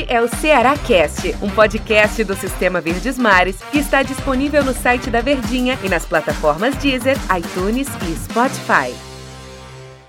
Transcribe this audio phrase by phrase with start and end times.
[0.00, 4.72] Este é o Ceará Cast, um podcast do Sistema Verdes Mares que está disponível no
[4.72, 8.94] site da Verdinha e nas plataformas Deezer, iTunes e Spotify.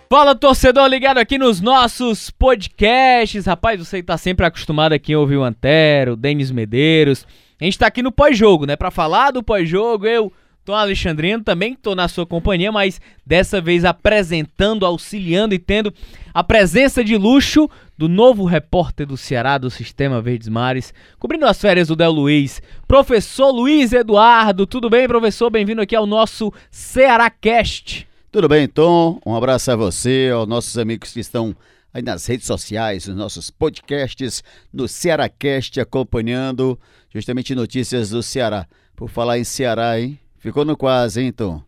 [0.09, 3.45] Fala torcedor ligado aqui nos nossos podcasts.
[3.45, 7.27] Rapaz, você está sempre acostumado aqui a ouvir o Antero, o Denis Medeiros.
[7.59, 8.77] A gente está aqui no pós-jogo, né?
[8.77, 10.31] Para falar do pós-jogo, eu,
[10.63, 15.91] Tom Alexandrino, também estou na sua companhia, mas dessa vez apresentando, auxiliando e tendo
[16.31, 17.67] a presença de luxo
[17.97, 22.61] do novo repórter do Ceará do Sistema Verdes Mares, cobrindo as férias do Del Luiz,
[22.87, 24.67] professor Luiz Eduardo.
[24.67, 25.49] Tudo bem, professor?
[25.49, 28.07] Bem-vindo aqui ao nosso Ceará Cast.
[28.31, 29.19] Tudo bem, Tom?
[29.25, 31.55] Um abraço a você, aos nossos amigos que estão
[31.93, 38.67] aí nas redes sociais, nos nossos podcasts, no Cearacast, acompanhando justamente notícias do Ceará.
[38.95, 40.19] Por falar em Ceará, hein?
[40.41, 41.61] Ficou no quase, hein, Tom?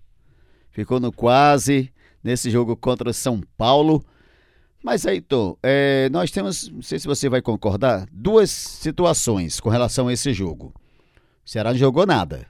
[0.71, 4.03] Ficou no quase nesse jogo contra São Paulo.
[4.83, 9.69] Mas aí, Tom, é, nós temos, não sei se você vai concordar, duas situações com
[9.69, 10.73] relação a esse jogo.
[11.45, 12.47] O Ceará não jogou nada.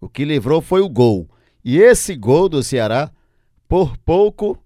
[0.00, 1.28] O que livrou foi o gol.
[1.64, 3.10] E esse gol do Ceará,
[3.66, 4.56] por pouco,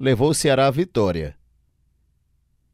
[0.00, 1.36] levou o Ceará à vitória.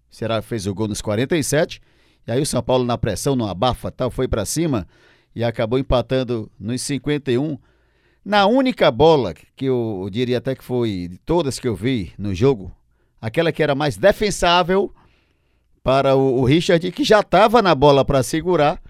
[0.09, 1.83] O Ceará fez o gol nos 47,
[2.29, 4.87] e aí o São Paulo na pressão, no abafa, tal, foi para cima
[5.35, 7.59] e acabou empatando nos 51.
[8.25, 12.35] Na única bola que eu, diria até que foi de todas que eu vi no
[12.35, 12.75] jogo,
[13.21, 14.93] aquela que era mais defensável
[15.83, 18.81] para o, o Richard, que já estava na bola para segurar,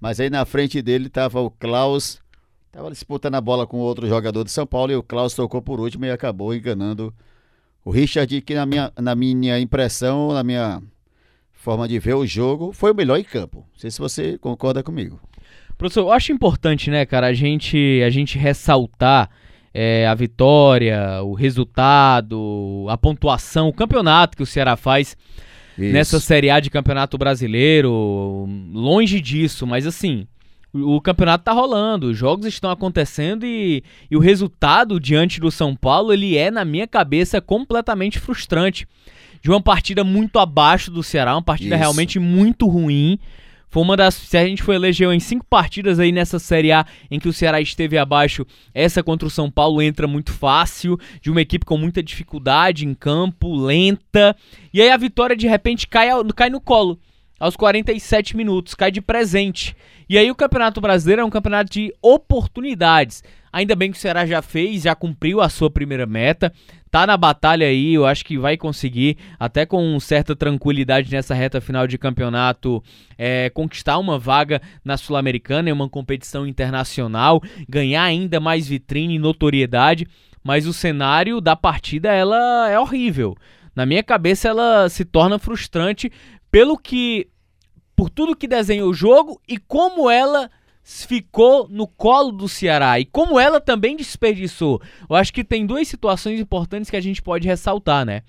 [0.00, 2.20] mas aí na frente dele estava o Klaus,
[2.66, 5.78] estava disputando a bola com outro jogador de São Paulo e o Klaus tocou por
[5.78, 7.12] último e acabou enganando
[7.84, 10.82] o Richard, que na minha, na minha impressão, na minha
[11.52, 13.58] forma de ver o jogo, foi o melhor em campo.
[13.72, 15.20] Não sei se você concorda comigo.
[15.80, 19.30] Professor, eu acho importante, né, cara, a gente, a gente ressaltar
[19.72, 25.16] é, a vitória, o resultado, a pontuação, o campeonato que o Ceará faz
[25.78, 25.90] Isso.
[25.90, 28.46] nessa Série A de Campeonato Brasileiro.
[28.74, 30.26] Longe disso, mas assim,
[30.70, 35.74] o, campeonato tá rolando, os jogos estão acontecendo e, e o resultado diante do São
[35.74, 38.86] Paulo, ele é, na minha cabeça, completamente frustrante.
[39.40, 41.80] De uma partida muito abaixo do Ceará, uma partida Isso.
[41.80, 43.18] realmente muito ruim.
[43.70, 44.14] Foi uma das.
[44.14, 47.32] Se a gente for eleger em cinco partidas aí nessa Série A em que o
[47.32, 48.44] Ceará esteve abaixo,
[48.74, 52.94] essa contra o São Paulo entra muito fácil, de uma equipe com muita dificuldade em
[52.94, 54.36] campo, lenta.
[54.74, 56.98] E aí a vitória de repente cai, cai no colo.
[57.38, 59.74] Aos 47 minutos, cai de presente.
[60.08, 63.22] E aí o Campeonato Brasileiro é um campeonato de oportunidades.
[63.52, 66.52] Ainda bem que o Ceará já fez, já cumpriu a sua primeira meta
[66.90, 71.60] tá na batalha aí, eu acho que vai conseguir, até com certa tranquilidade nessa reta
[71.60, 72.82] final de campeonato,
[73.16, 79.18] é, conquistar uma vaga na Sul-Americana, em uma competição internacional, ganhar ainda mais vitrine e
[79.18, 80.06] notoriedade,
[80.42, 83.36] mas o cenário da partida ela é horrível.
[83.74, 86.10] Na minha cabeça ela se torna frustrante
[86.50, 87.28] pelo que
[87.94, 90.50] por tudo que desenha o jogo e como ela
[91.06, 94.80] ficou no colo do Ceará e como ela também desperdiçou.
[95.08, 98.22] Eu acho que tem duas situações importantes que a gente pode ressaltar, né?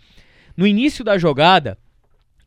[0.56, 1.78] No início da jogada,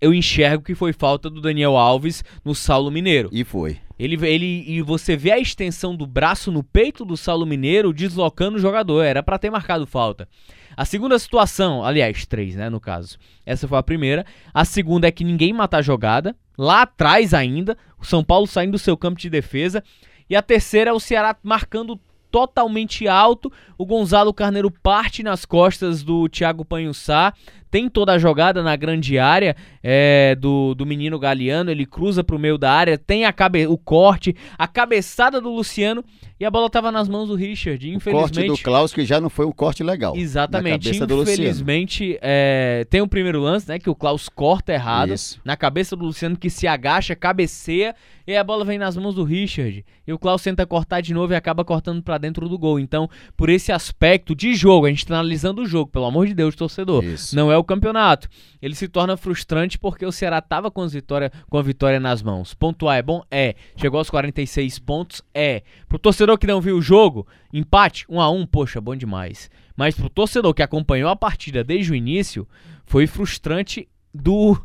[0.00, 3.28] eu enxergo que foi falta do Daniel Alves no Saulo Mineiro.
[3.32, 3.78] E foi.
[3.98, 8.56] Ele, ele e você vê a extensão do braço no peito do Saulo Mineiro deslocando
[8.56, 10.28] o jogador, era para ter marcado falta.
[10.76, 13.16] A segunda situação, aliás, três, né, no caso.
[13.46, 14.26] Essa foi a primeira.
[14.52, 16.36] A segunda é que ninguém mata a jogada.
[16.56, 19.82] Lá atrás ainda, o São Paulo saindo do seu campo de defesa.
[20.28, 21.98] E a terceira é o Ceará marcando
[22.30, 23.52] totalmente alto.
[23.78, 27.32] O Gonzalo Carneiro parte nas costas do Thiago Panhussá
[27.74, 32.36] tem toda a jogada na grande área é, do, do menino Galeano, ele cruza para
[32.36, 36.04] o meio da área, tem a cabe o corte, a cabeçada do Luciano
[36.38, 37.90] e a bola estava nas mãos do Richard.
[37.90, 40.14] Infelizmente, o corte do Klaus que já não foi um corte legal.
[40.16, 40.88] Exatamente.
[40.90, 45.40] Infelizmente, é, tem o primeiro lance, né, que o Klaus corta errado Isso.
[45.44, 47.92] na cabeça do Luciano que se agacha, cabeceia
[48.26, 49.84] e a bola vem nas mãos do Richard.
[50.06, 52.78] E o Klaus tenta cortar de novo e acaba cortando para dentro do gol.
[52.78, 56.34] Então, por esse aspecto de jogo, a gente está analisando o jogo, pelo amor de
[56.34, 57.04] Deus, torcedor.
[57.04, 57.36] Isso.
[57.36, 58.28] Não é o o campeonato.
[58.62, 62.54] Ele se torna frustrante porque o Ceará estava com, vitória, com a vitória nas mãos.
[62.54, 63.22] Pontuar é bom?
[63.30, 63.54] É.
[63.76, 65.22] Chegou aos 46 pontos?
[65.34, 65.62] É.
[65.88, 69.50] Pro torcedor que não viu o jogo, empate 1 a 1 poxa, bom demais.
[69.76, 72.46] Mas pro torcedor que acompanhou a partida desde o início,
[72.84, 74.56] foi frustrante do,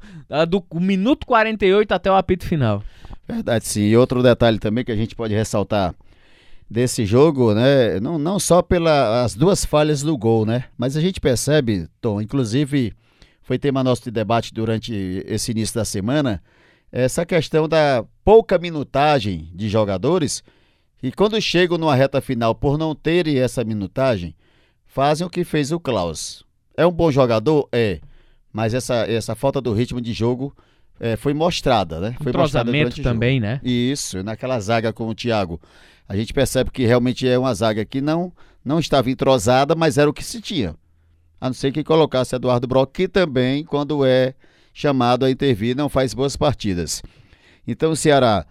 [0.48, 2.84] do minuto 48 até o apito final.
[3.28, 3.82] Verdade, sim.
[3.82, 5.96] E outro detalhe também que a gente pode ressaltar
[6.70, 8.00] desse jogo, né?
[8.00, 10.66] Não, não só pelas duas falhas do gol, né?
[10.78, 12.94] Mas a gente percebe, Tom, inclusive
[13.42, 14.94] foi tema nosso de debate durante
[15.26, 16.42] esse início da semana,
[16.92, 20.44] essa questão da pouca minutagem de jogadores
[21.02, 24.36] e quando chegam numa reta final por não terem essa minutagem,
[24.86, 26.44] fazem o que fez o Klaus.
[26.76, 27.68] É um bom jogador?
[27.72, 28.00] É.
[28.52, 30.56] Mas essa, essa falta do ritmo de jogo
[31.00, 32.16] é, foi mostrada, né?
[32.22, 32.70] Foi mostrada
[33.02, 33.62] também, né?
[33.64, 35.60] Isso, naquela zaga com o Thiago.
[36.10, 38.34] A gente percebe que realmente é uma zaga que não,
[38.66, 40.76] não estava entrosada, mas era o que se tinha.
[41.40, 44.34] A não ser que colocasse Eduardo Brock, que também, quando é
[44.74, 47.04] chamado a intervir, não faz boas partidas.
[47.68, 48.44] Então o Ceará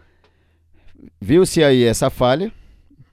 [1.20, 2.52] viu-se aí essa falha.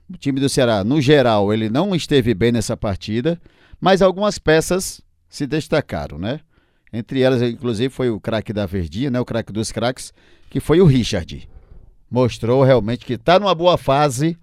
[0.08, 3.42] O time do Ceará, no geral, ele não esteve bem nessa partida,
[3.82, 6.40] mas algumas peças se destacaram, né?
[6.94, 9.20] Entre elas, inclusive, foi o craque da Verdinha, né?
[9.20, 10.14] O craque dos craques,
[10.52, 11.50] que foi o Richard.
[12.10, 14.38] Mostrou realmente que está numa boa fase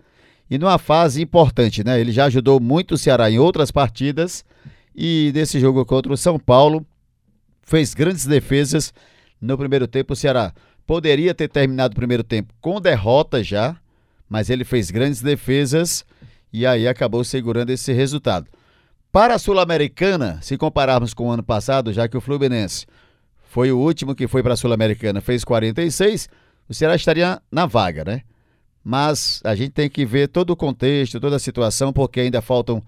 [0.51, 2.01] e numa fase importante, né?
[2.01, 4.45] Ele já ajudou muito o Ceará em outras partidas
[4.95, 6.85] e nesse jogo contra o São Paulo
[7.63, 8.93] fez grandes defesas
[9.41, 10.13] no primeiro tempo.
[10.13, 10.53] O Ceará
[10.87, 13.77] poderia ter terminado o primeiro tempo com derrota já,
[14.29, 16.05] mas ele fez grandes defesas
[16.53, 18.47] e aí acabou segurando esse resultado.
[19.11, 22.87] Para a Sul-Americana, se compararmos com o ano passado, já que o Fluminense
[23.43, 26.29] foi o último que foi para a Sul-Americana, fez 46,
[26.69, 28.23] o Ceará estaria na vaga, né?
[28.85, 32.83] Mas a gente tem que ver todo o contexto, toda a situação, porque ainda faltam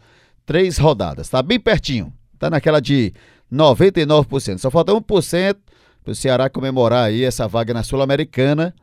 [0.45, 1.29] três rodadas.
[1.29, 2.13] Tá bem pertinho.
[2.39, 3.13] Tá naquela de
[3.53, 4.59] 99%.
[4.59, 5.57] Só falta 1%
[6.03, 8.75] para o Ceará comemorar aí essa vaga na Sul-Americana.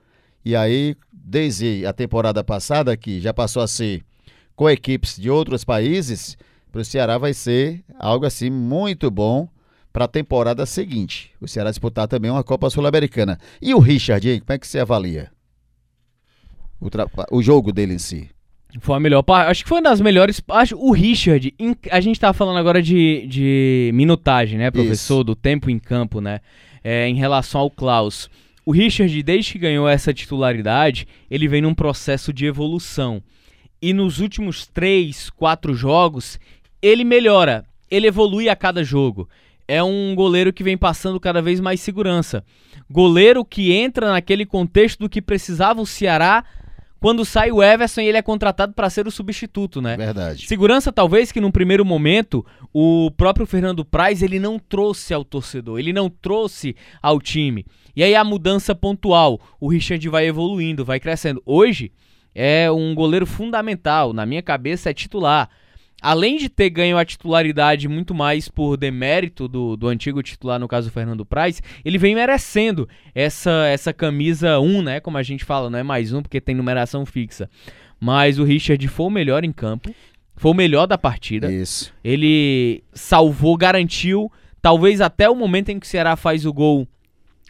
[0.43, 4.03] E aí, desde a temporada passada, que já passou a ser
[4.55, 6.37] com equipes de outros países,
[6.71, 9.47] para o Ceará vai ser algo assim muito bom
[9.91, 11.31] para a temporada seguinte.
[11.39, 13.37] O Ceará disputar também uma Copa Sul-Americana.
[13.61, 14.39] E o Richard, hein?
[14.39, 15.31] como é que você avalia
[16.81, 16.89] o,
[17.37, 18.29] o jogo dele em si?
[18.79, 19.51] Foi a melhor parte.
[19.51, 20.41] Acho que foi uma das melhores.
[20.49, 21.53] Acho o Richard.
[21.91, 25.15] a gente tava falando agora de, de minutagem, né, professor?
[25.15, 25.23] Isso.
[25.23, 26.39] Do tempo em campo, né?
[26.83, 28.29] É, em relação ao Klaus.
[28.65, 33.21] O Richard, desde que ganhou essa titularidade, ele vem num processo de evolução.
[33.81, 36.39] E nos últimos três, quatro jogos,
[36.81, 39.27] ele melhora, ele evolui a cada jogo.
[39.71, 42.43] É um goleiro que vem passando cada vez mais segurança.
[42.89, 46.43] Goleiro que entra naquele contexto do que precisava o Ceará
[46.99, 49.95] quando sai o Everson e ele é contratado para ser o substituto, né?
[49.95, 50.45] Verdade.
[50.45, 55.79] Segurança talvez que num primeiro momento o próprio Fernando Praz ele não trouxe ao torcedor,
[55.79, 57.65] ele não trouxe ao time.
[57.95, 61.41] E aí a mudança pontual, o Richard vai evoluindo, vai crescendo.
[61.45, 61.93] Hoje
[62.35, 65.49] é um goleiro fundamental, na minha cabeça é titular
[66.01, 70.67] além de ter ganho a titularidade muito mais por demérito do, do antigo titular, no
[70.67, 74.99] caso Fernando Praz, ele vem merecendo essa, essa camisa 1, né?
[74.99, 77.49] Como a gente fala, não é mais um porque tem numeração fixa.
[77.99, 79.93] Mas o Richard foi o melhor em campo,
[80.35, 81.51] foi o melhor da partida.
[81.51, 81.93] Isso.
[82.03, 86.87] Ele salvou, garantiu, talvez até o momento em que o Ceará faz o gol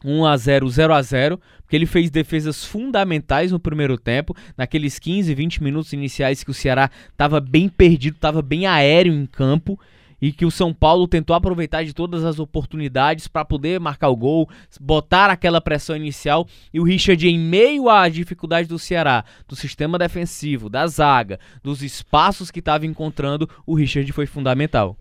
[0.04, 5.00] 1 a 0, 0 a 0, porque ele fez defesas fundamentais no primeiro tempo, naqueles
[5.00, 9.80] 15, 20 minutos iniciais que o Ceará estava bem perdido, estava bem aéreo em campo
[10.22, 14.16] e que o São Paulo tentou aproveitar de todas as oportunidades para poder marcar o
[14.16, 14.48] gol,
[14.80, 19.98] botar aquela pressão inicial e o Richard em meio à dificuldade do Ceará, do sistema
[19.98, 24.96] defensivo, da zaga, dos espaços que estava encontrando, o Richard foi fundamental.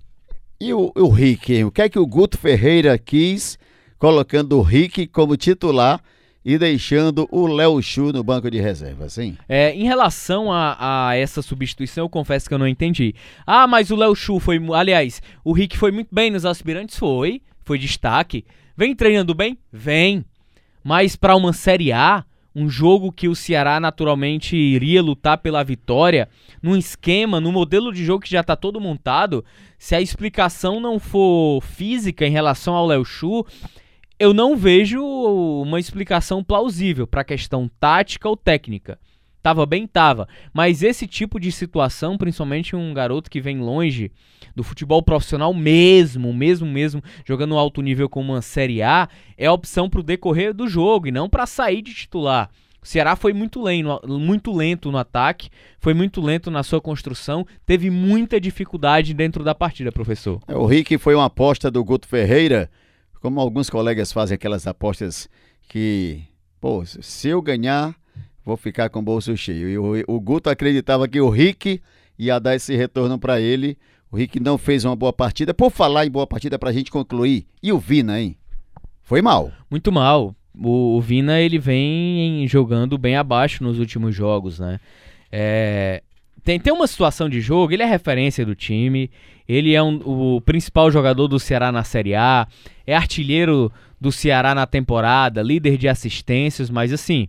[0.59, 3.59] E o, o Rick, o que é que o Guto Ferreira quis
[4.01, 6.01] colocando o Rick como titular
[6.43, 9.37] e deixando o Léo Chu no banco de reserva, sim?
[9.47, 13.15] É, em relação a, a, essa substituição, eu confesso que eu não entendi.
[13.47, 14.59] Ah, mas o Léo Chu foi.
[14.75, 16.99] Aliás, o Rick foi muito bem nos aspirantes?
[16.99, 17.43] Foi.
[17.63, 18.47] Foi destaque.
[18.75, 19.59] Vem treinando bem?
[19.71, 20.25] Vem.
[20.83, 26.27] Mas para uma Série A, um jogo que o Ceará naturalmente iria lutar pela vitória,
[26.63, 29.45] num esquema, num modelo de jogo que já está todo montado,
[29.79, 33.45] se a explicação não for física em relação ao Léo Chu,
[34.21, 38.99] eu não vejo uma explicação plausível para a questão tática ou técnica.
[39.43, 40.29] Tava bem, tava.
[40.53, 44.13] Mas esse tipo de situação, principalmente um garoto que vem longe
[44.55, 49.09] do futebol profissional mesmo, mesmo, mesmo, jogando alto nível com uma Série A,
[49.39, 52.51] é opção para o decorrer do jogo e não para sair de titular.
[52.83, 55.49] O Ceará foi muito lento, muito lento no ataque,
[55.79, 60.41] foi muito lento na sua construção, teve muita dificuldade dentro da partida, professor.
[60.47, 62.71] É, o Rick foi uma aposta do Guto Ferreira
[63.21, 65.29] como alguns colegas fazem aquelas apostas
[65.69, 66.23] que,
[66.61, 67.95] pô, se eu ganhar,
[68.45, 69.69] vou ficar com o bolso cheio.
[69.69, 71.81] E o, o Guto acreditava que o Rick
[72.19, 73.77] ia dar esse retorno para ele.
[74.11, 75.55] O Rick não fez uma boa partida.
[75.55, 78.37] Por falar em boa partida, para a gente concluir, e o Vina, hein?
[79.03, 79.53] Foi mal.
[79.71, 80.35] Muito mal.
[80.55, 84.81] O, o Vina, ele vem jogando bem abaixo nos últimos jogos, né?
[85.31, 86.03] É,
[86.43, 89.11] tem, tem uma situação de jogo, ele é referência do time,
[89.51, 92.47] ele é um, o principal jogador do Ceará na Série A,
[92.87, 97.27] é artilheiro do Ceará na temporada, líder de assistências, mas assim,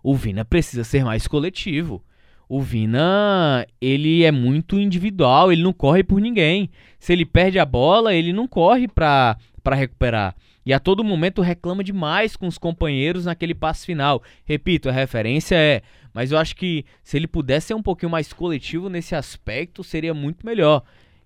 [0.00, 2.00] o Vina precisa ser mais coletivo.
[2.48, 6.70] O Vina, ele é muito individual, ele não corre por ninguém.
[6.96, 9.36] Se ele perde a bola, ele não corre para
[9.72, 10.36] recuperar.
[10.64, 14.22] e a todo momento reclama demais com os companheiros naquele passe final.
[14.44, 18.32] Repito, a referência é, mas eu acho que se ele pudesse ser um pouquinho mais
[18.32, 20.84] coletivo nesse aspecto, seria muito melhor.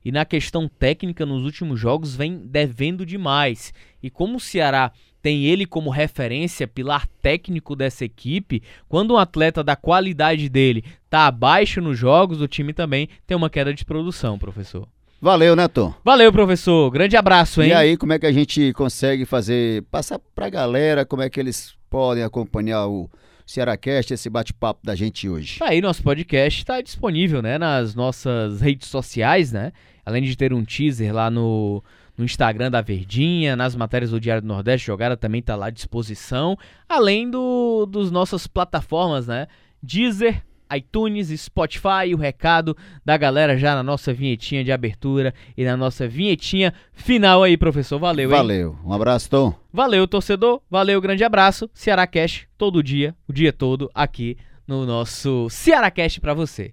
[0.09, 3.75] E na questão técnica, nos últimos jogos, vem devendo demais.
[4.03, 9.62] E como o Ceará tem ele como referência, pilar técnico dessa equipe, quando um atleta
[9.62, 14.38] da qualidade dele está abaixo nos jogos, o time também tem uma queda de produção,
[14.38, 14.88] professor.
[15.21, 15.93] Valeu, né, Tom?
[16.03, 16.91] Valeu, professor.
[16.91, 17.69] Grande abraço, hein?
[17.69, 21.38] E aí, como é que a gente consegue fazer, passar pra galera, como é que
[21.38, 23.11] eles podem acompanhar o
[23.49, 25.59] Cearacast, esse bate-papo da gente hoje?
[25.59, 29.71] Tá aí, nosso podcast está disponível, né, nas nossas redes sociais, né?
[30.09, 31.85] Além de ter um teaser lá no,
[32.17, 35.71] no Instagram da Verdinha, nas matérias do Diário do Nordeste, jogada também está lá à
[35.71, 36.57] disposição,
[36.88, 39.49] além do, dos nossas plataformas, né?
[39.83, 40.43] Deezer,
[40.75, 42.75] iTunes, Spotify, o recado
[43.05, 47.99] da galera já na nossa vinhetinha de abertura e na nossa vinhetinha final aí, professor.
[47.99, 48.37] Valeu, hein?
[48.37, 48.79] Valeu.
[48.83, 49.53] Um abraço, Tom.
[49.71, 50.62] Valeu, torcedor.
[50.71, 51.69] Valeu, grande abraço.
[51.75, 56.73] Ceará Cash todo dia, o dia todo aqui no nosso Ceará Cash para você.